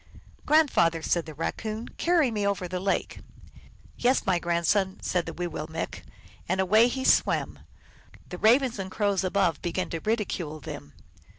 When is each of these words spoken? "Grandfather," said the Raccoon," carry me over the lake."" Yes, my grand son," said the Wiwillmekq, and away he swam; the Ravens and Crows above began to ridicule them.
"Grandfather," 0.47 1.03
said 1.03 1.27
the 1.27 1.35
Raccoon," 1.35 1.89
carry 2.05 2.31
me 2.31 2.43
over 2.47 2.67
the 2.67 2.79
lake."" 2.79 3.19
Yes, 3.99 4.25
my 4.25 4.39
grand 4.39 4.65
son," 4.65 4.97
said 4.99 5.27
the 5.27 5.31
Wiwillmekq, 5.35 6.01
and 6.49 6.59
away 6.59 6.87
he 6.87 7.03
swam; 7.03 7.59
the 8.29 8.39
Ravens 8.39 8.79
and 8.79 8.89
Crows 8.89 9.23
above 9.23 9.61
began 9.61 9.91
to 9.91 9.99
ridicule 10.01 10.59
them. 10.59 10.93